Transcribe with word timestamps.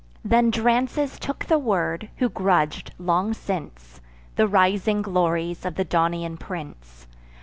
Then 0.25 0.49
Drances 0.49 1.19
took 1.19 1.45
the 1.45 1.59
word, 1.59 2.09
who 2.17 2.27
grudg'd, 2.27 2.91
long 2.97 3.35
since, 3.35 4.01
The 4.35 4.47
rising 4.47 5.03
glories 5.03 5.63
of 5.63 5.75
the 5.75 5.85
Daunian 5.85 6.37
prince. 6.39 7.05